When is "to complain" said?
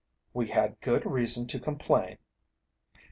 1.45-2.17